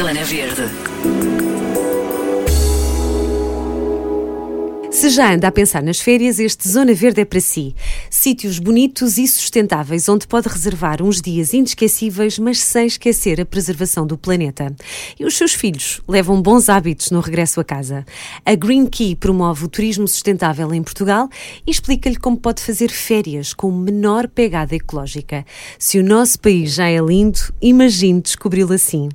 [0.00, 1.49] Zona Verde.
[5.00, 7.74] Se já anda a pensar nas férias, este Zona Verde é para si.
[8.10, 14.06] Sítios bonitos e sustentáveis onde pode reservar uns dias inesquecíveis, mas sem esquecer a preservação
[14.06, 14.76] do planeta.
[15.18, 18.04] E os seus filhos levam bons hábitos no regresso a casa.
[18.44, 21.30] A Green Key promove o turismo sustentável em Portugal
[21.66, 25.46] e explica-lhe como pode fazer férias com menor pegada ecológica.
[25.78, 29.08] Se o nosso país já é lindo, imagine descobri-lo assim.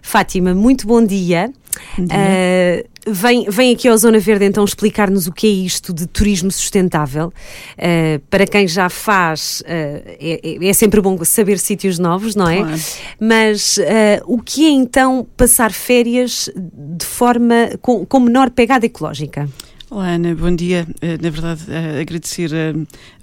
[0.00, 1.52] Fátima, muito bom dia.
[1.98, 6.50] Uh, vem, vem aqui ao Zona Verde então explicar-nos o que é isto de turismo
[6.50, 7.32] sustentável.
[7.78, 12.58] Uh, para quem já faz, uh, é, é, sempre bom saber sítios novos, não é?
[12.58, 12.80] Claro.
[13.20, 13.78] Mas
[14.26, 19.48] o que é então passar férias de forma com, com menor pegada ecológica?
[19.88, 20.84] Olá Ana, bom dia.
[20.96, 22.72] Uh, na verdade, uh, agradecer a,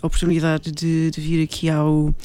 [0.02, 2.16] a oportunidade de, de, vir aqui ao,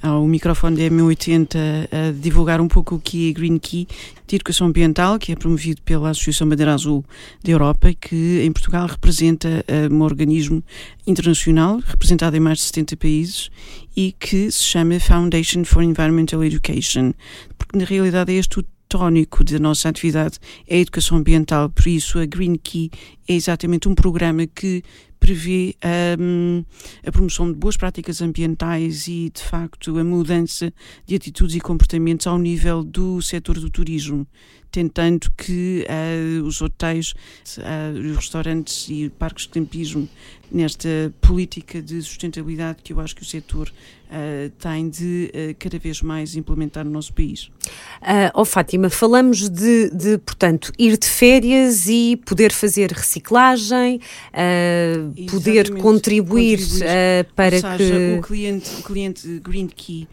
[0.00, 1.56] ao microfone da M80
[1.90, 3.88] a divulgar um pouco o que é Green Key
[4.24, 7.04] de Educação Ambiental, que é promovido pela Associação Bandeira Azul
[7.42, 10.62] da Europa, que em Portugal representa uh, um organismo
[11.04, 13.50] internacional, representado em mais de 70 países,
[13.96, 17.12] e que se chama Foundation for Environmental Education,
[17.58, 21.86] porque na realidade é este o tónico da nossa atividade é a educação ambiental, por
[21.86, 22.90] isso a Green Key
[23.28, 24.82] é exatamente um programa que
[25.18, 25.74] prevê
[26.18, 26.64] um,
[27.06, 30.72] a promoção de boas práticas ambientais e, de facto, a mudança
[31.06, 34.26] de atitudes e comportamentos ao nível do setor do turismo
[34.70, 37.14] tentando que uh, os hotéis,
[37.58, 40.08] uh, os restaurantes e parques de campismo,
[40.50, 46.00] nesta política de sustentabilidade que eu acho que o setor uh, tem de cada vez
[46.00, 47.50] mais implementar no nosso país.
[48.00, 54.00] Uh, oh Fátima, falamos de, de, portanto, ir de férias e poder fazer reciclagem,
[55.30, 56.58] poder contribuir, contribuir
[57.34, 58.18] para seja, que...
[58.18, 60.08] O cliente, o cliente Green Key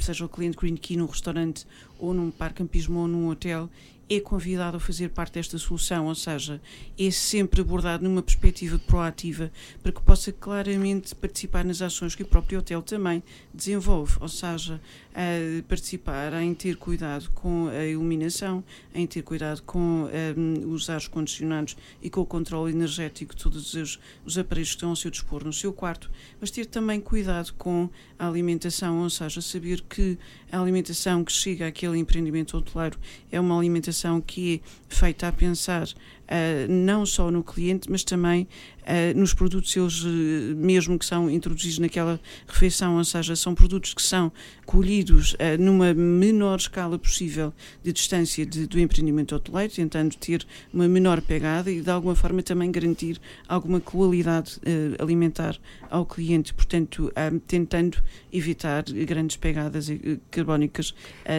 [0.00, 1.66] seja o cliente Green Key num restaurante
[1.98, 3.68] ou num parque campismo ou num hotel,
[4.08, 6.60] é convidado a fazer parte desta solução, ou seja,
[6.98, 9.50] é sempre abordado numa perspectiva proativa
[9.82, 14.78] para que possa claramente participar nas ações que o próprio hotel também desenvolve, ou seja,
[15.14, 21.06] a participar em ter cuidado com a iluminação, em ter cuidado com um, os ares
[21.06, 25.10] condicionados e com o controle energético de todos os, os aparelhos que estão ao seu
[25.10, 26.10] dispor no seu quarto,
[26.40, 27.88] mas ter também cuidado com
[28.18, 30.18] a alimentação, ou seja, saber que
[30.50, 32.98] a alimentação que chega àquele empreendimento hoteleiro
[33.30, 34.60] é uma alimentação que
[34.90, 35.86] é feita a pensar
[36.24, 38.46] uh, não só no cliente, mas também
[38.82, 40.08] uh, nos produtos eles uh,
[40.56, 44.32] mesmo que são introduzidos naquela refeição, ou seja, são produtos que são
[44.66, 47.52] colhidos numa menor escala possível
[47.82, 52.42] de distância de, do empreendimento hoteleiro, tentando ter uma menor pegada e de alguma forma
[52.42, 54.58] também garantir alguma qualidade
[54.98, 55.58] alimentar
[55.90, 57.12] ao cliente, portanto,
[57.46, 58.02] tentando
[58.32, 59.88] evitar grandes pegadas
[60.30, 60.94] carbónicas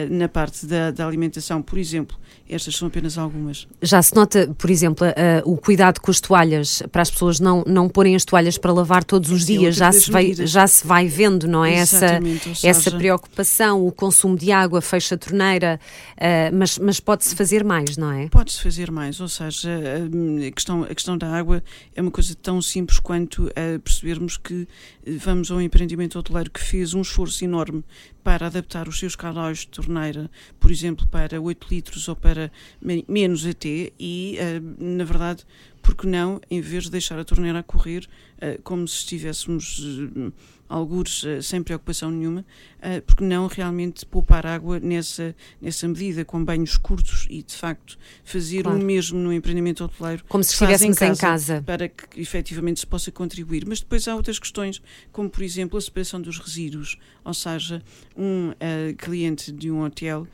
[0.08, 1.60] na parte da, da alimentação.
[1.60, 2.16] Por exemplo,
[2.48, 3.66] estas são apenas algumas.
[3.82, 7.64] Já se nota, por exemplo, uh, o cuidado com as toalhas, para as pessoas não,
[7.66, 11.08] não porem as toalhas para lavar todos os dias, já se, vai, já se vai
[11.08, 11.74] vendo, não é?
[11.74, 12.20] Essa,
[12.62, 15.80] essa preocupação, o consumo de água, fecha a torneira,
[16.12, 18.28] uh, mas, mas pode-se fazer mais, não é?
[18.28, 19.70] Pode-se fazer mais, ou seja,
[20.46, 21.62] a questão, a questão da água
[21.94, 24.68] é uma coisa tão simples quanto a percebermos que
[25.18, 27.84] vamos a um empreendimento hoteleiro que fez um esforço enorme
[28.26, 30.28] para adaptar os seus caudais de torneira,
[30.58, 32.50] por exemplo, para 8 litros ou para
[33.06, 35.44] menos até, e, uh, na verdade,
[35.86, 38.08] porque não, em vez de deixar a torneira a correr,
[38.38, 40.32] uh, como se estivéssemos uh,
[40.68, 45.32] algures uh, sem preocupação nenhuma, uh, porque não realmente poupar água nessa,
[45.62, 48.80] nessa medida, com banhos curtos e, de facto, fazer claro.
[48.80, 50.24] o mesmo no empreendimento hoteleiro.
[50.28, 51.62] Como se estivéssemos em, em casa.
[51.64, 53.64] Para que efetivamente se possa contribuir.
[53.64, 54.82] Mas depois há outras questões,
[55.12, 56.98] como, por exemplo, a separação dos resíduos.
[57.24, 57.80] Ou seja,
[58.16, 58.52] um
[58.98, 60.26] cliente de um hotel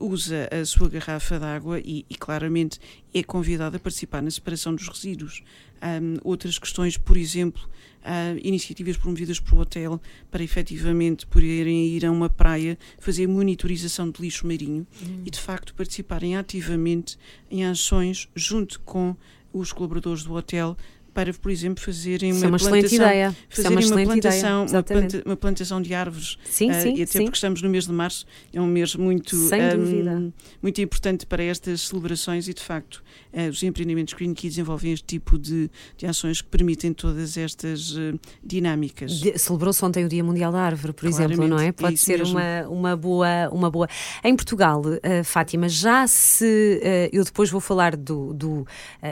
[0.00, 2.78] usa a sua garrafa de água e, e claramente
[3.12, 5.42] é convidado a participar na separação dos resíduos.
[5.82, 7.62] Um, outras questões, por exemplo,
[8.00, 10.00] uh, iniciativas promovidas pelo hotel
[10.30, 15.22] para efetivamente poderem ir a uma praia fazer monitorização de lixo marinho uhum.
[15.24, 17.18] e de facto participarem ativamente
[17.50, 19.16] em ações junto com
[19.52, 20.76] os colaboradores do hotel
[21.12, 23.36] para, por exemplo, fazerem uma, uma plantação, ideia.
[23.48, 26.36] fazerem uma, uma plantação, uma, planta, uma, plantação de árvores.
[26.44, 27.24] Sim, uh, sim, e até sim.
[27.24, 31.82] porque estamos no mês de março, é um mês muito, um, muito importante para estas
[31.82, 33.02] celebrações e, de facto,
[33.50, 38.18] os empreendimentos Green Key desenvolvem este tipo de, de ações que permitem todas estas uh,
[38.42, 39.20] dinâmicas.
[39.36, 41.72] Celebrou-se ontem o Dia Mundial da Árvore, por Claramente, exemplo, não é?
[41.72, 43.88] Pode é ser uma, uma, boa, uma boa.
[44.24, 46.80] Em Portugal, uh, Fátima, já se.
[47.12, 48.66] eu depois vou falar do, do,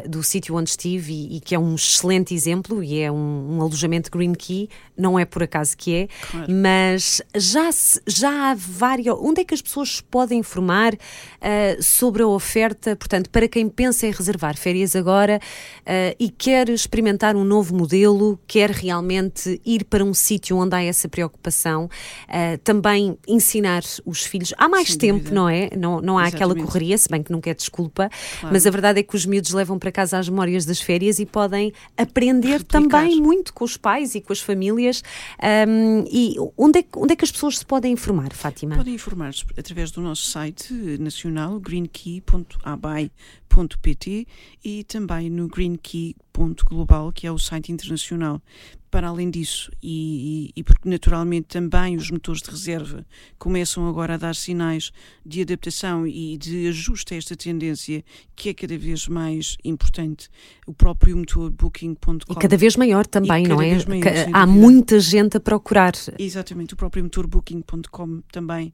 [0.08, 3.62] do sítio onde estive e, e, que é um excelente exemplo e é um, um
[3.62, 6.52] alojamento Green Key, não é por acaso que é, claro.
[6.52, 9.14] mas já, se, já há várias.
[9.20, 12.96] Onde é que as pessoas podem informar uh, sobre a oferta?
[12.96, 15.40] Portanto, para quem pensa em reservar férias agora
[15.80, 20.82] uh, e quer experimentar um novo modelo, quer realmente ir para um sítio onde há
[20.82, 24.52] essa preocupação, uh, também ensinar os filhos.
[24.56, 25.34] Há mais Sem tempo, dúvida.
[25.34, 25.70] não é?
[25.76, 26.34] Não, não há Exatamente.
[26.34, 28.10] aquela correria, se bem que nunca é desculpa,
[28.40, 28.52] claro.
[28.52, 31.26] mas a verdade é que os miúdos levam para casa as memórias das férias e
[31.26, 32.82] podem aprender Replicar.
[32.82, 35.02] também muito com os pais e com as famílias.
[35.68, 38.76] Um, e onde é, onde é que as pessoas se podem informar, Fátima?
[38.76, 43.97] Podem informar-se através do nosso site nacional, greenkey.abai.pt
[44.64, 48.40] e também no greenkey.global, que é o site internacional
[48.90, 53.04] para além disso, e, e, e, porque naturalmente também os motores de reserva
[53.38, 54.90] começam agora a dar sinais
[55.24, 58.02] de adaptação e de ajuste a esta tendência,
[58.34, 60.28] que é cada vez mais importante,
[60.66, 62.18] o próprio motor Booking.com.
[62.30, 63.84] E cada vez maior também, não é?
[63.84, 65.92] Maior, Há muita gente a procurar.
[66.18, 68.72] Exatamente, o próprio motor Booking.com também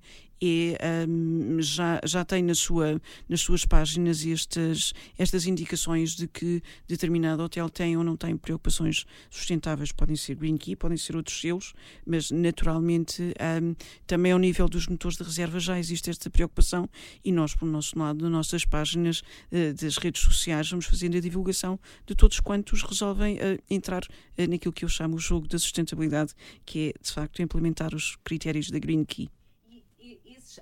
[1.09, 7.43] um, já, já tem na sua, nas suas páginas estas, estas indicações de que determinado
[7.43, 9.93] hotel tem ou não tem preocupações sustentáveis.
[9.93, 11.73] Podem ser Green Key, podem ser outros seus,
[12.07, 13.23] mas naturalmente
[13.63, 13.75] um,
[14.07, 16.89] também ao nível dos motores de reserva já existe esta preocupação
[17.25, 21.21] e nós, por nosso lado, nas nossas páginas uh, das redes sociais, vamos fazendo a
[21.21, 25.59] divulgação de todos quantos resolvem uh, entrar uh, naquilo que eu chamo o jogo da
[25.59, 29.29] sustentabilidade, que é, de facto, implementar os critérios da Green Key.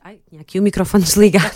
[0.03, 1.55] Ai, tinha aqui o microfone desligado.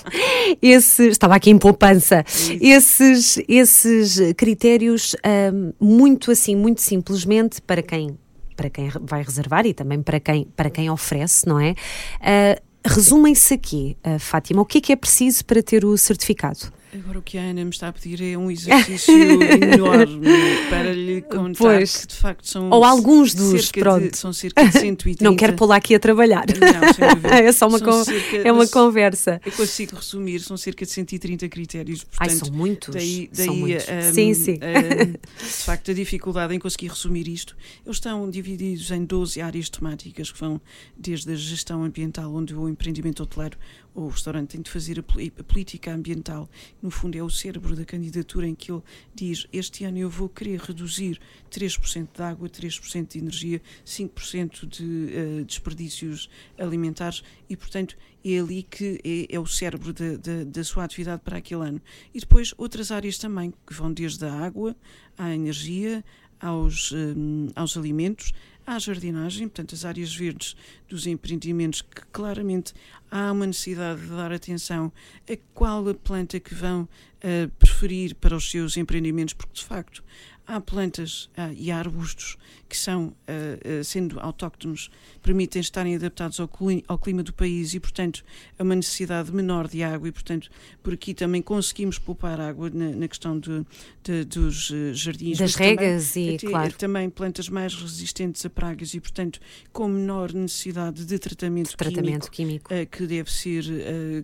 [0.61, 2.25] esses, estava aqui em poupança.
[2.61, 5.15] Esses, esses critérios,
[5.53, 8.19] um, muito assim, muito simplesmente, para quem,
[8.55, 11.73] para quem vai reservar e também para quem, para quem oferece, não é?
[12.21, 16.73] Uh, Resumem-se aqui, uh, Fátima, o que é que é preciso para ter o certificado?
[16.99, 19.13] Agora o que a Ana me está a pedir é um exercício
[19.75, 20.27] enorme
[20.71, 21.97] para lhe contar pois.
[21.99, 24.11] que de facto são ou alguns dos pronto.
[24.11, 27.79] De, são cerca de 130 não quero pô-la aqui a trabalhar não, é só uma,
[27.81, 28.03] con
[28.43, 32.95] é uma conversa eu consigo resumir são cerca de 130 critérios portanto, Ai, são muitos
[32.95, 33.87] daí, daí são muitos.
[33.89, 34.55] Um, sim, sim.
[34.55, 37.55] Um, de facto a dificuldade em conseguir resumir isto
[37.85, 40.61] eles estão divididos em 12 áreas temáticas que vão
[40.97, 43.59] desde a gestão ambiental onde o empreendimento hoteleiro
[43.97, 46.49] o restaurante tem de fazer a, política ambiental,
[46.83, 48.83] no fundo é o cérebro da candidatura em que ele
[49.15, 51.19] diz este ano eu vou querer reduzir
[51.51, 56.29] 3% de água, 3% de energia, 5% de uh, desperdícios
[56.59, 61.23] alimentares e, portanto, é ali que é, é o cérebro de, de, da sua atividade
[61.25, 61.81] para aquele ano.
[62.13, 64.77] E depois outras áreas também, que vão desde a água
[65.17, 66.05] à energia,
[66.41, 68.33] aos, um, aos alimentos,
[68.67, 70.57] à jardinagem, portanto, as áreas verdes
[70.89, 72.75] dos empreendimentos, que claramente
[73.11, 74.93] há uma necessidade de dar atenção
[75.31, 80.03] a qual a planta que vão uh, preferir para os seus empreendimentos, porque de facto
[80.47, 82.37] há plantas uh, e há arbustos
[82.69, 84.91] que são, uh, uh, sendo autóctonos,
[85.23, 86.49] permitem estarem adaptados ao,
[86.89, 88.25] ao, clima do país e, portanto,
[88.59, 90.49] a uma necessidade menor de água e, portanto,
[90.83, 93.65] por aqui também conseguimos poupar água na, na questão de,
[94.03, 95.39] de, dos jardins.
[95.39, 96.75] Das regas também, e, até, claro.
[96.75, 99.41] Também plantas mais resistentes a pragas e, portanto,
[99.73, 102.97] com menor necessidade de tratamento, de tratamento químico, químico.
[102.97, 103.65] que deve ser,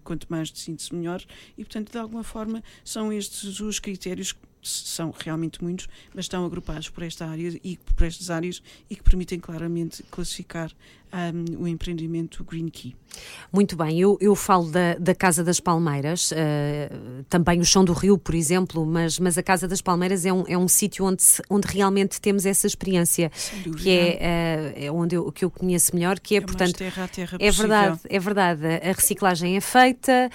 [0.03, 1.23] quanto mais de síntese, melhor.
[1.57, 6.45] E, portanto, de alguma forma, são estes os critérios que são realmente muitos, mas estão
[6.47, 10.73] agrupados por esta área e por estas áreas e que permitem claramente classificar
[11.13, 12.95] um, o empreendimento Green Key.
[13.53, 17.93] Muito bem, eu, eu falo da, da Casa das Palmeiras, uh, também o Chão do
[17.93, 21.23] Rio, por exemplo, mas, mas a Casa das Palmeiras é um, é um sítio onde,
[21.51, 23.31] onde realmente temos essa experiência,
[23.77, 27.05] que é, uh, é onde eu, que eu conheço melhor, que é, é portanto, terra
[27.05, 30.31] a terra é verdade, é verdade, a reciclagem é feita,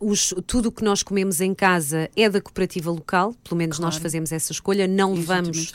[0.00, 3.78] uh, os, tudo o que nós comemos em casa é da cooperativa local, pelo menos
[3.78, 3.92] claro.
[3.92, 5.72] nós fazemos essa escolha, não levamos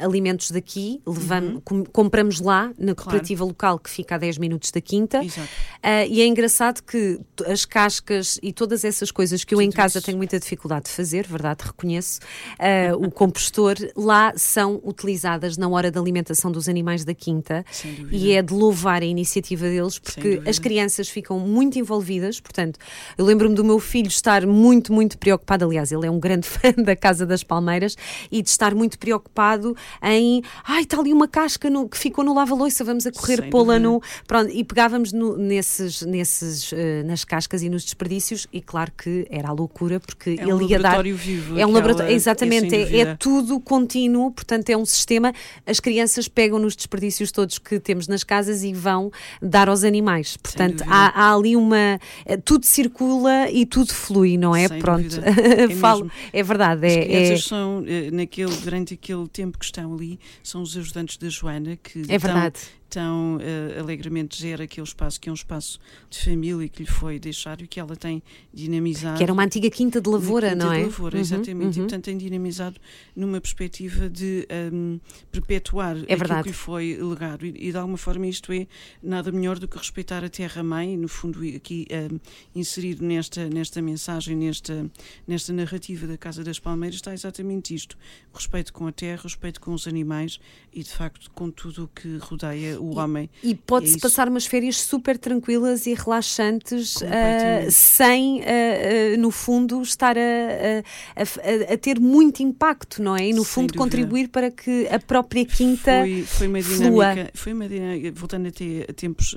[0.00, 1.60] alimentos daqui, levamos, uhum.
[1.60, 3.43] com, compramos lá na cooperativa claro.
[3.44, 5.24] Local que fica a 10 minutos da quinta.
[5.24, 5.48] Exato.
[5.82, 9.70] Uh, e é engraçado que as cascas e todas essas coisas que eu Tudo em
[9.70, 10.06] casa isso.
[10.06, 12.20] tenho muita dificuldade de fazer, verdade, reconheço,
[12.58, 17.64] uh, o compostor, lá são utilizadas na hora da alimentação dos animais da quinta
[18.10, 22.40] e é de louvar a iniciativa deles porque as crianças ficam muito envolvidas.
[22.40, 22.78] Portanto,
[23.16, 25.64] eu lembro-me do meu filho estar muito, muito preocupado.
[25.64, 27.96] Aliás, ele é um grande fã da Casa das Palmeiras
[28.30, 32.34] e de estar muito preocupado em ai, está ali uma casca no, que ficou no
[32.34, 34.00] lava-loiça, vamos a correr poder pô-la no.
[34.26, 39.26] Pronto, e pegávamos no, nesses, nesses, uh, nas cascas e nos desperdícios, e claro que
[39.30, 41.02] era a loucura, porque é um ele ia dar.
[41.04, 45.32] Vivo, é um laboratório Exatamente, é, é, tudo contínuo, portanto é um sistema.
[45.66, 49.10] As crianças pegam nos desperdícios todos que temos nas casas e vão
[49.42, 50.36] dar aos animais.
[50.36, 51.98] Portanto, há, há, ali uma.
[52.24, 54.68] Eh, tudo circula e tudo flui, não é?
[54.68, 56.86] Sem Pronto, é, Falo, é verdade.
[56.86, 57.48] As é, crianças é...
[57.48, 62.18] são, naquele, durante aquele tempo que estão ali, são os ajudantes da Joana que é
[62.18, 62.60] verdade
[62.94, 67.18] tão uh, alegremente gera aquele espaço que é um espaço de família que lhe foi
[67.18, 68.22] deixado e que ela tem
[68.52, 69.16] dinamizado.
[69.16, 70.78] Que era uma antiga quinta de lavoura, quinta não é?
[70.78, 71.78] De lavoura, uhum, exatamente.
[71.78, 71.84] Uhum.
[71.84, 72.76] E portanto tem dinamizado
[73.16, 75.00] numa perspectiva de um,
[75.32, 77.44] perpetuar é aquilo que lhe foi legado.
[77.44, 78.68] E, e, de alguma forma isto é
[79.02, 82.20] nada melhor do que respeitar a terra-mãe, no fundo aqui um,
[82.54, 84.88] inserido nesta, nesta mensagem, nesta,
[85.26, 87.98] nesta narrativa da Casa das Palmeiras está exatamente isto.
[88.32, 90.38] Respeito com a terra, respeito com os animais
[90.72, 93.30] e de facto com tudo o que rodeia o homem.
[93.42, 99.20] E, e pode-se é passar umas férias super tranquilas e relaxantes, uh, sem, uh, uh,
[99.20, 103.28] no fundo, estar a, a, a, a, ter muito impacto, não é?
[103.28, 106.00] E, no fundo, contribuir para que a própria quinta.
[106.00, 109.34] Foi, foi uma dinâmica, foi uma dinâmica, voltando até a tempos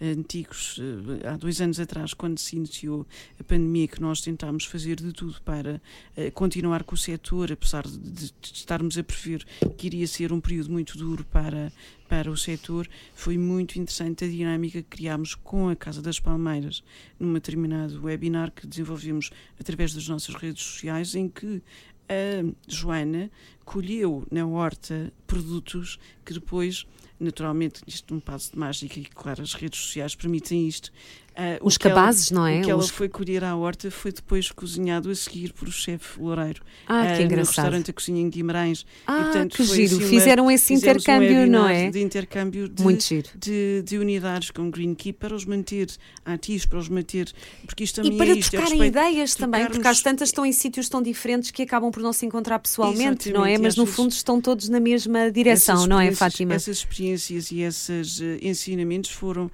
[0.00, 0.80] antigos,
[1.24, 3.06] há dois anos atrás, quando se iniciou
[3.40, 5.80] a pandemia, que nós tentámos fazer de tudo para
[6.32, 9.44] continuar com o setor, apesar de, de estarmos a prever
[9.76, 11.72] que iria ser um período muito duro para
[12.08, 16.82] para o setor, foi muito interessante a dinâmica que criámos com a Casa das Palmeiras,
[17.18, 21.62] num determinado webinar que desenvolvemos através das nossas redes sociais, em que
[22.08, 23.30] a Joana
[23.64, 26.86] colheu na horta produtos que depois,
[27.18, 30.92] naturalmente, isto é um passo de mágica e, claro, as redes sociais permitem isto,
[31.36, 32.60] Uh, Os cabazes, ela, não é?
[32.60, 32.84] O que Os...
[32.84, 36.62] ela foi colher à horta foi depois cozinhado a seguir por o chefe Loureiro.
[36.86, 37.30] Ah, uh, que engraçado.
[37.30, 38.86] No restaurante A Cozinha em Guimarães.
[39.04, 39.96] Ah, e, portanto, que giro.
[39.96, 41.90] Assim Fizeram esse intercâmbio, um não é?
[41.90, 43.28] De intercâmbio de, Muito giro.
[43.34, 45.88] De, de, unidades com Green Key para os manter
[46.24, 47.32] ativos, para os manter.
[47.66, 50.46] Porque isto também e para é isto, trocarem é ideias também, porque às tantas estão
[50.46, 53.58] em sítios tão diferentes que acabam por não se encontrar pessoalmente, Exatamente, não é?
[53.58, 56.54] Mas no fundo estão todos na mesma direção, não é, Fátima?
[56.54, 59.50] Essas experiências e esses uh, ensinamentos foram uh,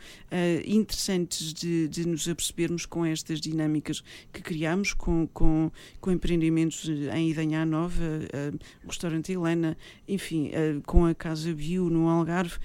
[0.67, 6.89] interessantes de, de nos aperceber percebermos com estas dinâmicas que criamos, com, com, com empreendimentos
[6.89, 12.59] em Idanhá Nova, uh, o restaurante Helena, enfim, uh, com a Casa Bio no Algarve,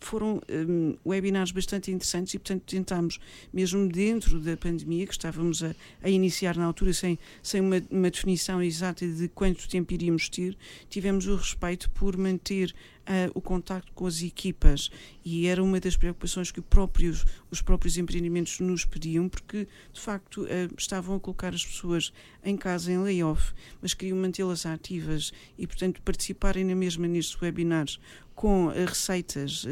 [0.00, 3.20] foram um, webinars bastante interessantes e, portanto, tentámos,
[3.52, 8.10] mesmo dentro da pandemia, que estávamos a, a iniciar na altura sem, sem uma, uma,
[8.10, 10.56] definição exata de quanto tempo iríamos ter,
[10.88, 14.90] tivemos o respeito por manter uh, o contacto com as equipas.
[15.24, 20.42] E era uma das preocupações que próprios, os próprios empreendimentos nos pediam, porque de facto
[20.42, 23.52] uh, estavam a colocar as pessoas em casa em layoff,
[23.82, 28.00] mas queriam mantê-las ativas e, portanto, participarem na mesma nestes webinars
[28.40, 29.66] com uh, receitas,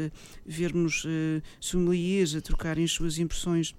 [0.45, 1.03] vermos
[1.59, 3.73] sommeliers a trocarem as suas impressões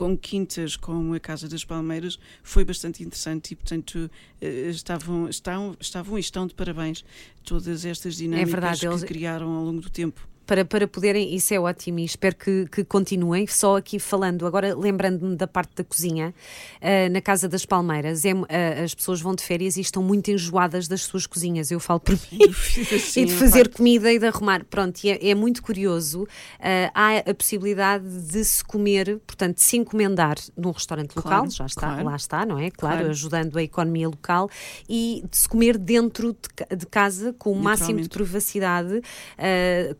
[0.00, 4.08] com quintas como a Casa das Palmeiras foi bastante interessante e, portanto,
[4.40, 7.04] eh, estavam, estavam, estavam e estão de parabéns
[7.44, 9.04] todas estas dinâmicas é verdade, que eles...
[9.04, 12.82] criaram ao longo do tempo para, para poderem, isso é ótimo e espero que, que
[12.82, 13.46] continuem.
[13.46, 16.34] Só aqui falando, agora lembrando-me da parte da cozinha,
[16.82, 18.46] uh, na Casa das Palmeiras, é, uh,
[18.84, 22.14] as pessoas vão de férias e estão muito enjoadas das suas cozinhas, eu falo por
[22.32, 24.64] mim, e de fazer comida e de arrumar.
[24.64, 26.22] Pronto, e é, é muito curioso.
[26.22, 31.50] Uh, há a possibilidade de se comer, portanto, de se encomendar num restaurante local, claro,
[31.52, 32.04] já está, claro.
[32.04, 32.72] lá está, não é?
[32.72, 34.50] Claro, claro, ajudando a economia local,
[34.88, 39.00] e de se comer dentro de, de casa com o máximo de privacidade.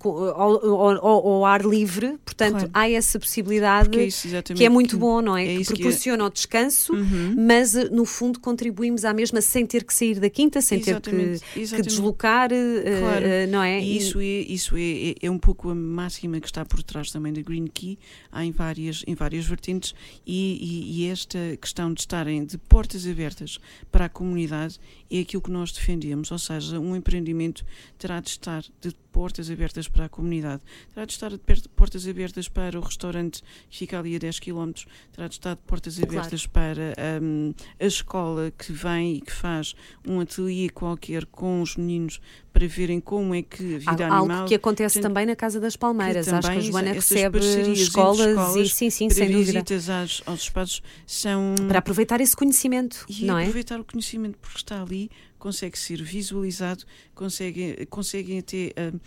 [0.00, 2.70] Com, ao, ao, ao, ar livre, portanto claro.
[2.73, 5.54] há essa possibilidade é isso, que é muito que, bom, não é?
[5.54, 6.26] é que proporciona que é...
[6.26, 7.35] o descanso, uhum.
[7.37, 11.40] mas eh, no fundo contribuímos à mesma sem ter que sair da quinta, sem exatamente,
[11.40, 13.26] ter que, que deslocar, eh, claro.
[13.26, 13.80] uh, não é?
[13.80, 17.11] E isso, é, isso é, é, é, um pouco a máxima que está por trás
[17.11, 17.99] também da Green Key,
[18.32, 19.94] há em várias, em várias vertentes,
[20.26, 20.59] e,
[20.97, 23.59] e, e esta questão de estarem de portas abertas
[23.92, 24.78] para a comunidade
[25.11, 27.64] é aquilo que nós defendemos, ou seja, um empreendimento
[27.99, 30.62] terá de estar de portas abertas para a comunidade,
[30.95, 31.38] terá de estar de
[31.75, 34.71] portas abertas para o restaurante que fica ali a 10 km,
[35.12, 36.76] terá de estar de portas abertas claro.
[36.95, 39.75] para um, a escola que vem e que faz
[40.07, 42.21] um ateliê qualquer com os meninos
[42.52, 44.30] para verem como é que a vida Algo animal...
[44.30, 46.26] Algo que acontece tem, também na Casa das Palmeiras.
[46.26, 47.38] Que Acho que a Joana recebe
[47.73, 49.52] escolas, escolas, e sim, sim, sem dúvida.
[49.52, 51.54] visitas aos, aos espaços são...
[51.69, 53.42] Para aproveitar esse conhecimento, e não é?
[53.42, 59.00] aproveitar o conhecimento porque está ali, consegue ser visualizado, conseguem, conseguem até uh,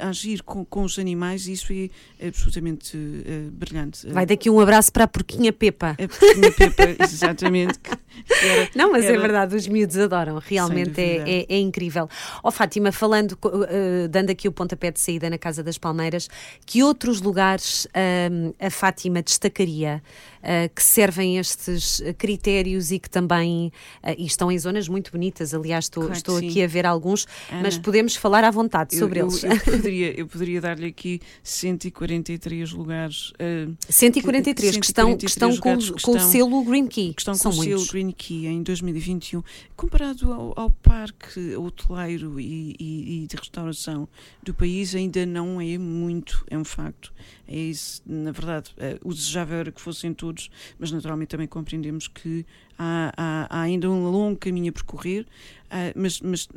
[0.00, 4.06] agir com, com os animais, isso é absolutamente uh, brilhante.
[4.08, 5.90] Vai daqui um abraço para a porquinha Pepa.
[5.90, 7.78] A porquinha Pepa, exatamente.
[8.42, 9.16] Era, Não, mas é era...
[9.16, 12.08] é verdade, os miúdos adoram, realmente é, é, é, incrível.
[12.42, 16.28] Ó oh, Fátima, falando, uh, dando aqui o pontapé de saída na Casa das Palmeiras,
[16.66, 20.02] que outros lugares uh, a Fátima destacaria
[20.42, 23.72] uh, que servem estes critérios e que também
[24.16, 27.62] e estão em zonas muito bonitas, aliás, estou, claro estou aqui a ver alguns, Ana,
[27.62, 29.44] mas podemos falar à vontade sobre eu, eles.
[29.44, 33.30] Eu, eu poderia, eu poderia dar-lhe aqui 143 lugares.
[33.30, 37.14] Uh, 143 que, que estão, que estão com, que com o selo Green Key.
[37.14, 39.42] Que estão São com o selo Green Key em 2021,
[39.76, 44.08] comparado ao, ao parque hoteleiro e, e, e, de restauração
[44.42, 47.12] do país, ainda não é muito, é um facto.
[47.46, 52.06] É isso, na verdade, uh, o desejável era que fossem todos, mas naturalmente também compreendemos
[52.06, 52.46] que
[52.78, 56.48] há, há, há ainda um longo caminho a percorrer, uh, mas, mas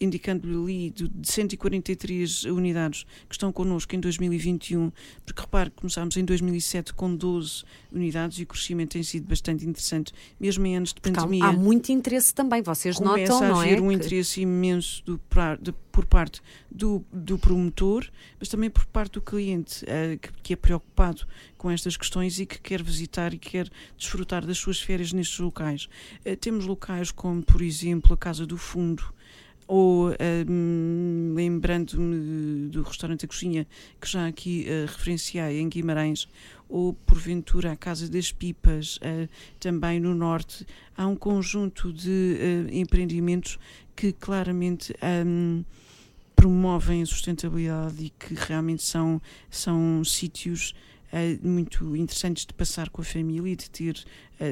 [0.00, 4.92] indicando-lhe ali de, 143 unidades que estão connosco em 2021,
[5.24, 9.64] porque repare que começámos em 2007 com 12 unidades e o crescimento tem sido bastante
[9.66, 11.44] interessante, mesmo em anos de pandemia.
[11.44, 13.66] Há, há muito interesse também, vocês Começa notam, não é?
[13.66, 15.20] a haver um interesse imenso do,
[15.60, 18.04] de, por parte do, do promotor,
[18.38, 21.24] mas também por parte do cliente, uh, que, que é preocupado
[21.56, 25.88] com estas questões e que quer visitar e quer desfrutar das suas férias nestes locais.
[26.26, 29.04] Uh, temos locais como, por exemplo, a Casa do Fundo,
[29.66, 30.10] ou
[30.48, 33.66] um, lembrando-me do restaurante A Cozinha,
[34.00, 36.28] que já aqui uh, referenciei em Guimarães,
[36.68, 39.28] ou porventura a Casa das Pipas, uh,
[39.58, 40.66] também no Norte,
[40.96, 42.08] há um conjunto de
[42.68, 43.58] uh, empreendimentos
[43.96, 44.94] que claramente
[45.26, 45.64] um,
[46.36, 50.74] promovem a sustentabilidade e que realmente são, são sítios
[51.40, 54.04] muito interessantes de passar com a família e de ter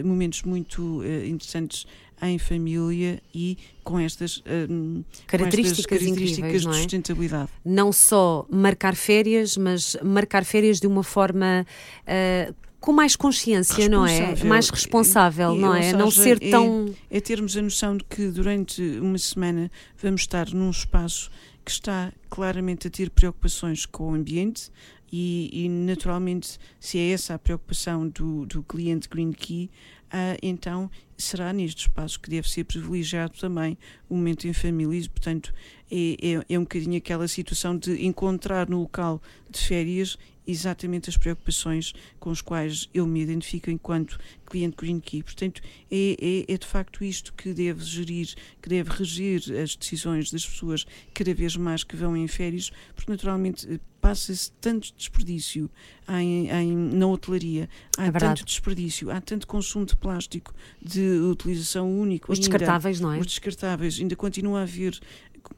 [0.05, 1.85] momentos muito interessantes
[2.23, 6.77] em família e com estas, um, características, com estas características incríveis, de não é?
[6.77, 7.51] sustentabilidade.
[7.65, 11.67] Não só marcar férias, mas marcar férias de uma forma.
[12.03, 14.35] Uh, com mais consciência, não é?
[14.45, 15.83] Mais responsável, não é?
[15.83, 16.93] Seja, não ser é, tão.
[17.09, 21.31] É termos a noção de que durante uma semana vamos estar num espaço
[21.65, 24.69] que está claramente a ter preocupações com o ambiente
[25.13, 29.71] e, e naturalmente, se é essa a preocupação do, do cliente Green Key,
[30.13, 33.79] uh, então será neste espaço que deve ser privilegiado também
[34.09, 35.53] o momento em família e, portanto,
[35.93, 39.21] é, é, é um bocadinho aquela situação de encontrar no local
[39.51, 45.23] de férias exatamente as preocupações com as quais eu me identifico enquanto cliente Green Key.
[45.23, 50.31] Portanto, é, é, é, de facto isto que deve gerir, que deve reger as decisões
[50.31, 50.85] das pessoas
[51.15, 55.71] cada vez mais que vão em férias, porque naturalmente passa-se tanto desperdício
[56.09, 61.89] em, em, na hotelaria, há é tanto desperdício, há tanto consumo de plástico de utilização
[61.89, 62.31] única.
[62.31, 63.21] Os ainda, descartáveis, não é?
[63.21, 64.99] Os descartáveis, ainda continua a haver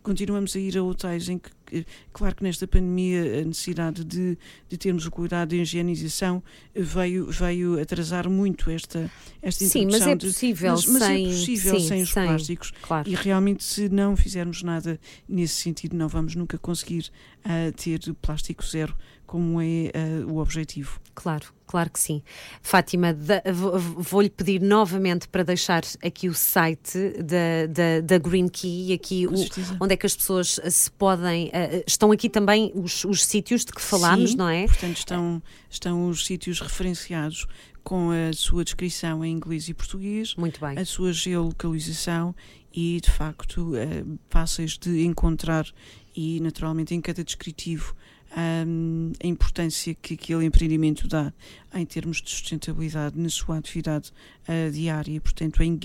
[0.03, 1.51] continuamos a ir a hotéis em que,
[2.13, 6.43] claro que nesta pandemia a necessidade de, de termos o cuidado de higienização
[6.75, 9.11] veio, veio atrasar muito esta,
[9.43, 12.13] esta Sim, mas é possível, de, mas, mas é sem, é possível sim, sem os
[12.13, 12.73] sem, plásticos.
[12.83, 13.09] Claro.
[13.09, 14.99] E realmente, se não fizermos nada
[15.29, 17.11] nesse sentido, não vamos nunca conseguir
[17.45, 18.95] uh, ter plástico zero
[19.27, 19.91] como é
[20.25, 21.01] uh, o objetivo.
[21.15, 22.23] Claro, claro que sim.
[22.63, 23.17] Fátima,
[23.99, 29.33] vou-lhe pedir novamente para deixar aqui o site da, da, da Green Key, aqui o,
[29.81, 31.51] onde é que as pessoas se podem.
[31.55, 34.67] Uh, estão aqui também os, os sítios de que falámos, sim, não é?
[34.67, 37.47] Portanto, estão, estão os sítios referenciados
[37.85, 40.77] com a sua descrição em inglês e português, Muito bem.
[40.77, 42.35] a sua geolocalização
[42.73, 45.65] e, de facto, uh, fáceis de encontrar
[46.17, 47.95] e, naturalmente, em cada descritivo
[48.37, 51.33] um, a importância que aquele empreendimento dá
[51.73, 54.11] em termos de sustentabilidade na sua atividade
[54.49, 55.21] uh, diária.
[55.21, 55.77] Portanto, em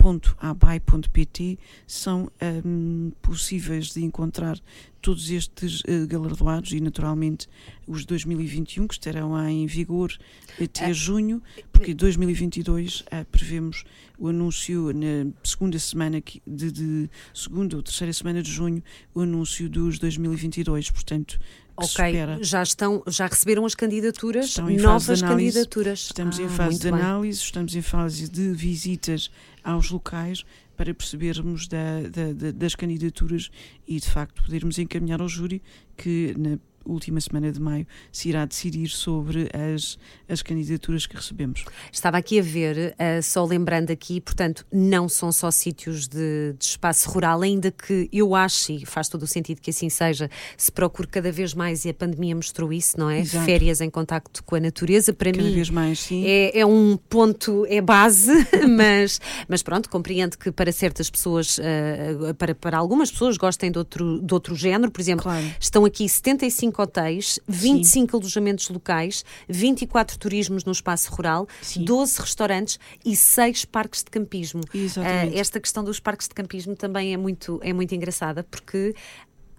[0.00, 2.30] greenkey.abai.pt são
[2.64, 4.58] um, possíveis de encontrar
[5.00, 7.48] todos estes uh, galardoados e, naturalmente,
[7.86, 10.12] os 2021 que estarão em vigor
[10.60, 13.84] até uh, junho, porque 2022 uh, prevemos
[14.18, 18.82] o anúncio na segunda semana de, de, segunda ou terceira semana de junho,
[19.14, 21.38] o anúncio dos 2022, portanto.
[21.84, 26.00] Ok, já estão, já receberam as candidaturas, estão novas candidaturas.
[26.00, 29.30] Estamos ah, em fase de análise, estamos em fase de visitas
[29.64, 30.44] aos locais
[30.76, 33.50] para percebermos da, da, da, das candidaturas
[33.86, 35.62] e de facto podermos encaminhar ao júri
[35.96, 36.58] que na
[36.90, 39.98] última semana de maio, se irá decidir sobre as,
[40.28, 41.64] as candidaturas que recebemos.
[41.92, 46.64] Estava aqui a ver, uh, só lembrando aqui, portanto, não são só sítios de, de,
[46.64, 50.70] espaço rural, ainda que eu acho, e faz todo o sentido que assim seja, se
[50.70, 53.20] procure cada vez mais, e a pandemia mostrou isso, não é?
[53.20, 53.44] Exato.
[53.44, 55.54] Férias em contacto com a natureza, para cada mim.
[55.54, 56.24] Vez mais, sim.
[56.24, 58.32] É, é um ponto, é base,
[58.68, 63.78] mas, mas pronto, compreendo que para certas pessoas, uh, para, para algumas pessoas gostem de
[63.78, 65.46] outro, de outro género, por exemplo, claro.
[65.58, 68.16] estão aqui 75 hotéis, 25 sim.
[68.16, 71.84] alojamentos locais, 24 turismos no espaço rural, sim.
[71.84, 74.62] 12 restaurantes e 6 parques de campismo.
[74.72, 75.34] Exatamente.
[75.34, 78.94] Uh, esta questão dos parques de campismo também é muito, é muito engraçada, porque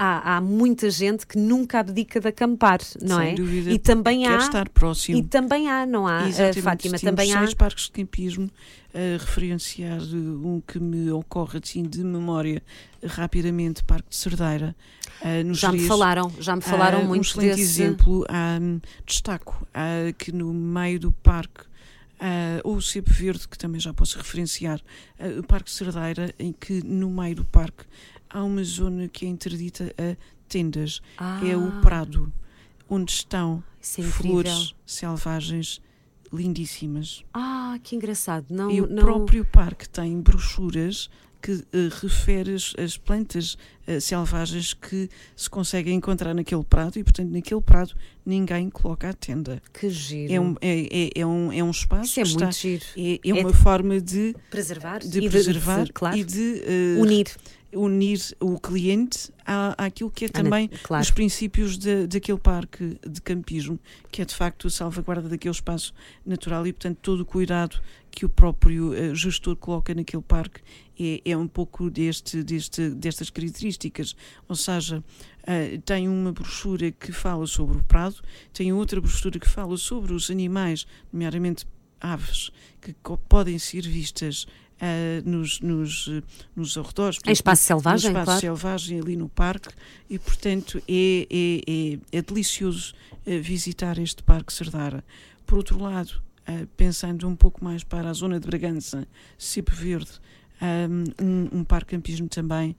[0.03, 3.35] Há, há, muita gente que nunca abdica de acampar, não Sem é?
[3.35, 5.15] Dúvida, e também quer há estar próximo.
[5.19, 6.61] e também há, não há, Exatamente.
[6.63, 8.49] Fátima, também seis há parques de campismo
[8.95, 12.63] a referenciar um que me ocorre assim de memória
[13.05, 14.75] rapidamente, Parque de Cerdeira.
[15.21, 17.61] Uh, já me falaram, já me falaram uh, muito um excelente desse...
[17.61, 18.25] exemplo,
[18.59, 21.70] um, destaco uh, que no meio do parque
[22.21, 24.79] Uh, ou o Cepo Verde, que também já posso referenciar,
[25.19, 27.83] uh, o Parque Cerdeira, em que no meio do parque
[28.29, 30.15] há uma zona que é interdita a
[30.47, 31.01] tendas.
[31.17, 32.31] Ah, É o Prado,
[32.87, 33.63] onde estão
[33.97, 35.81] é flores selvagens
[36.31, 37.23] lindíssimas.
[37.33, 38.45] Ah, que engraçado.
[38.49, 39.03] Não, e o não...
[39.03, 41.09] próprio parque tem brochuras
[41.41, 41.65] que uh,
[42.01, 47.61] refere as, as plantas uh, selvagens que se conseguem encontrar naquele prado e, portanto, naquele
[47.61, 47.93] prado
[48.25, 49.61] ninguém coloca a tenda.
[49.73, 50.33] Que giro.
[50.33, 52.85] É um, é, é, é um, é um espaço Isso é que muito está, giro.
[52.97, 56.61] é, é É uma de- forma de, Preservar de e preservar de, claro, e de
[56.97, 57.27] uh, unir.
[57.73, 61.01] Unir o cliente à, àquilo que é Ah, também claro.
[61.03, 63.79] os princípios de, daquele parque de campismo,
[64.11, 65.93] que é de facto a salvaguarda daquele espaço
[66.25, 67.79] natural e, portanto, todo o cuidado
[68.09, 70.59] que o próprio eh, gestor coloca naquele parque
[70.99, 74.15] é, é um pouco deste, deste, destas características.
[74.49, 75.01] Ou seja,
[75.47, 78.17] eh, tem uma brochura que fala sobre o prado,
[78.53, 81.65] tem outra brochura que fala sobre os animais, nomeadamente
[82.01, 82.93] aves, que
[83.29, 84.45] podem ser vistas
[84.83, 86.09] eh, nos, nos,
[86.55, 87.19] nos arredores.
[87.27, 88.41] Em espaço selvagem, espaço claro.
[88.41, 89.69] selvagem ali no parque
[90.09, 95.03] e portanto é, é, é, é delicioso eh, visitar este Parque Cerdara.
[95.45, 100.13] Por outro lado, eh, pensando um pouco mais para a zona de Bragança, Cipo Verde,
[101.19, 102.75] um, um parque campismo também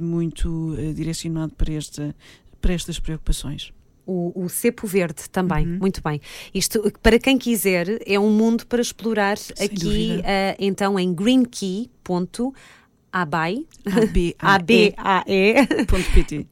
[0.00, 2.14] muito direcionado para, esta,
[2.60, 3.72] para estas preocupações.
[4.12, 5.78] O, o cepo verde também, Uhum.
[5.78, 6.20] muito bem.
[6.52, 11.14] Isto, para quem quiser, é um mundo para explorar Sem aqui, eh, então, em.
[14.38, 16.46] A-B-A-E.pt.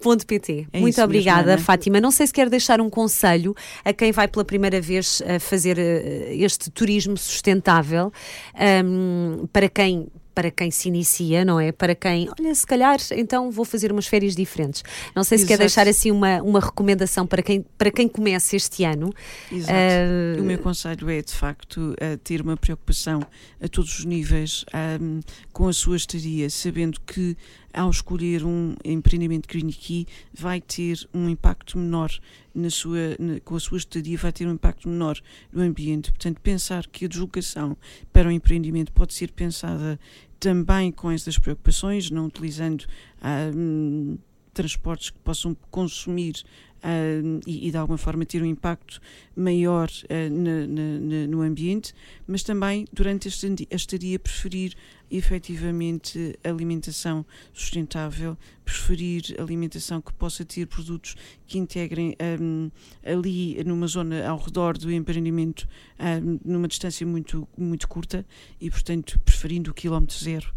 [0.73, 1.62] É Muito mesmo, obrigada, Ana.
[1.62, 2.01] Fátima.
[2.01, 5.79] Não sei se quer deixar um conselho a quem vai pela primeira vez a fazer
[5.79, 8.12] eh, este turismo sustentável,
[8.55, 11.72] ahm, para quem para quem se inicia, não é?
[11.72, 14.85] Para quem, olha, se calhar então vou fazer umas férias diferentes.
[15.12, 15.62] Não sei se quer Exato.
[15.66, 19.12] deixar assim uma, uma recomendação para quem, para quem começa este ano.
[19.51, 19.72] Exato.
[19.74, 23.20] Ah, O meu conselho é, de facto, ter uma preocupação
[23.61, 24.64] a todos os níveis
[25.53, 27.37] com a sua estadia, sabendo que
[27.74, 32.11] ao escolher um empreendimento Green Key vai ter um impacto menor
[32.55, 35.18] na sua, na- com a sua estadia, vai ter um impacto menor
[35.53, 36.11] no ambiente.
[36.11, 37.77] Portanto, pensar que a deslocação
[38.12, 39.98] para o empreendimento pode ser pensada
[40.38, 42.85] também com estas preocupações, não utilizando
[43.20, 44.16] ahm,
[44.53, 46.42] transportes que possam consumir
[46.83, 49.01] ahm, e, e de alguma forma ter um impacto
[49.37, 51.93] maior ah, na- na- no ambiente,
[52.27, 54.75] mas também durante a estadi- a estadia preferir
[55.11, 61.14] efetivamente alimentação sustentável, preferir alimentação que possa ter produtos
[61.47, 62.69] que integrem ahm,
[63.05, 65.67] ali numa zona ao redor do empreendimento
[65.99, 68.27] ahm, numa distância muito, muito curta
[68.61, 70.53] e portanto preferindo o quilómetro zero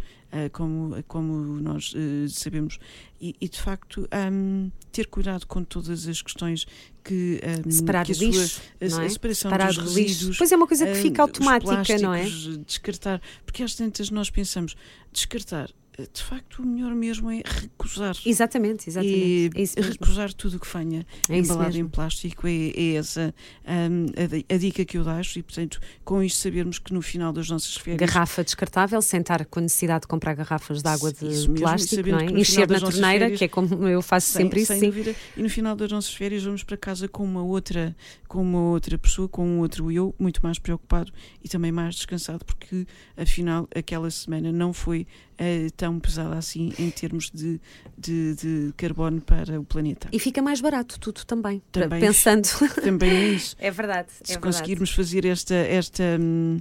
[0.52, 2.80] como, como nós eh, sabemos
[3.20, 6.66] e, e, de facto ahm, ter cuidado com todas as questões
[7.04, 9.06] que ahm, separar que a sua- lixo, a, não é?
[9.06, 12.26] a separação Separar dos resíduos Pois é uma coisa que fica os automática, não é?
[12.66, 14.76] descartar, porque às tantas nós pensamos
[15.12, 19.52] descartar, eh, de facto o melhor mesmo é recusar Exatamente, exatamente.
[19.56, 23.36] e é recusar tudo o que venha É embalado em plástico é, é essa
[23.68, 24.06] hum,
[24.50, 27.50] a, a dica que eu deixo e portanto com isto sabermos que no final das
[27.50, 31.26] nossas férias Garrafa descartável, sem estar com a necessidade de comprar garrafas de água de
[31.26, 32.26] mesmo, plástico, não é?
[32.26, 34.86] Encher na torneira, férias- que é como eu faço sem, sempre isso, sem sim.
[34.88, 37.96] dúvida e no final das nossas férias vamos para casa com uma outra
[38.28, 41.12] com uma outra pessoa com um outro eu muito mais preocupado
[41.44, 45.06] e também mais descansado porque afinal aquela semana não foi
[45.38, 47.60] eh, tão pesada assim em termos de,
[47.98, 52.00] de, de carbono para o planeta E fica mais barato tudo também, Também.
[52.00, 52.48] pensando.
[52.84, 56.60] também é isso é verdade, se conseguirmos fazer esta, esta, hum,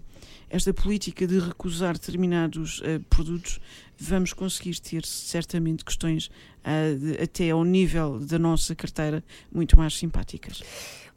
[0.50, 3.60] esta política de recusar determinados eh, produtos,
[3.98, 6.26] vamos conseguir ter certamente questões
[6.64, 10.62] uh, de, até ao nível da nossa carteira muito mais simpáticas.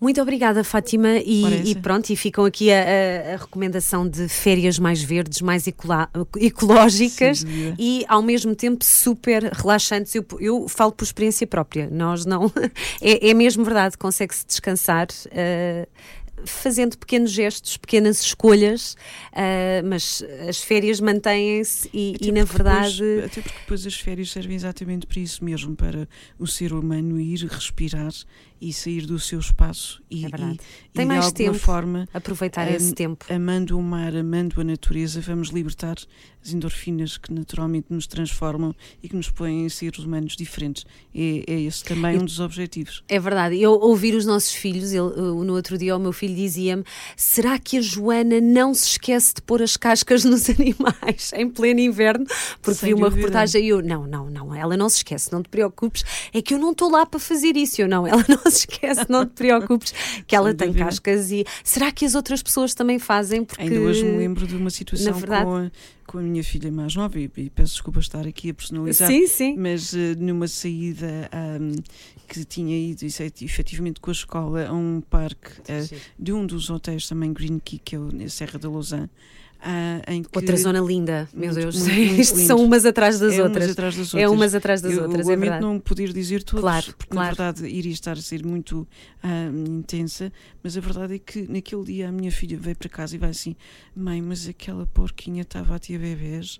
[0.04, 1.18] Muito obrigada, Fátima.
[1.20, 7.46] E, e, pronto, e ficam aqui a, a, recomendação de férias mais verdes, mais ecológicas
[7.80, 10.14] e ao mesmo tempo super relaxantes.
[10.14, 12.52] Eu, eu falo por experiência própria, nós não.
[13.02, 15.08] é, é mesmo verdade, consegue-se descansar.
[15.28, 15.88] Uh,
[16.46, 18.96] fazendo pequenos gestos, pequenas escolhas,
[19.32, 23.00] uh, mas as férias mantêm-se e, e, na verdade.
[23.00, 27.20] Depois, até porque depois as férias servem exatamente para isso mesmo, para o ser humano
[27.20, 28.14] ir respirar
[28.64, 30.60] e sair do seu espaço e, é e,
[30.94, 33.26] Tem e mais de tempo forma aproveitar esse tempo.
[33.30, 35.98] Amando o mar, amando a natureza, vamos libertar
[36.42, 40.86] as endorfinas que naturalmente nos transformam e que nos põem a seres humanos diferentes.
[41.14, 43.04] É, é esse também um dos objetivos.
[43.10, 43.60] É verdade.
[43.62, 46.84] Eu ouvir os nossos filhos, ele, no outro dia o meu filho dizia-me:
[47.18, 51.82] será que a Joana não se esquece de pôr as cascas nos animais em pleno
[51.82, 52.26] inverno?
[52.62, 53.28] Porque Sem vi uma dúvida.
[53.28, 56.54] reportagem e eu, não, não, não, ela não se esquece, não te preocupes, é que
[56.54, 57.82] eu não estou lá para fazer isso.
[57.82, 59.94] Eu não, ela não esquece, não te preocupes,
[60.26, 63.44] que ela tem cascas e será que as outras pessoas também fazem?
[63.44, 65.46] Porque Ainda hoje me lembro de uma situação verdade...
[65.46, 65.72] com,
[66.06, 69.28] com a minha filha mais nova e, e, peço desculpa estar aqui a personalizar, sim,
[69.28, 69.56] sim.
[69.58, 71.76] mas uh, numa saída um,
[72.28, 73.06] que tinha ido
[73.42, 77.80] efetivamente com a escola a um parque uh, de um dos hotéis também Green Key,
[77.80, 79.10] que é o Serra da Lausanne.
[79.64, 80.28] Uh.
[80.36, 81.78] Outra zona linda, meu Deus.
[81.78, 81.94] Muito,
[82.36, 83.68] muito são umas atrás das é outras.
[83.68, 84.24] Umas atrás das outras.
[84.24, 85.62] É umas atrás das eu, outras, eu é verdade.
[85.62, 87.38] não poder dizer todas, claro, porque claro.
[87.38, 88.86] na verdade iria estar a ser muito
[89.24, 93.16] uh, intensa, mas a verdade é que naquele dia a minha filha veio para casa
[93.16, 93.56] e vai assim:
[93.96, 96.60] Mãe, mas aquela porquinha estava a bebês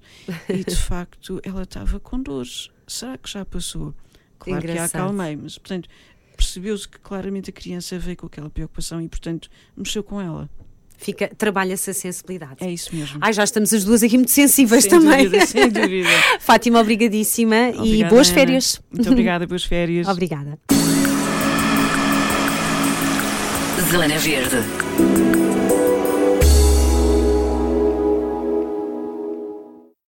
[0.50, 2.70] e de facto ela estava com dores.
[2.88, 3.94] Será que já passou?
[4.40, 4.92] Claro Engraçado.
[4.92, 5.88] que a acalmei, mas portanto
[6.36, 10.50] percebeu-se que claramente a criança veio com aquela preocupação e portanto mexeu com ela.
[10.98, 12.56] Fica, trabalha-se a sensibilidade.
[12.64, 13.20] É isso mesmo.
[13.22, 15.26] Ai, já estamos as duas aqui muito sensíveis sem também.
[15.26, 16.08] Dúvida, sem dúvida.
[16.40, 18.36] Fátima, obrigadíssima obrigada, e boas Ana.
[18.36, 18.82] férias.
[18.92, 20.08] Muito obrigada, boas férias.
[20.08, 20.58] obrigada.
[23.92, 25.63] Zona Verde.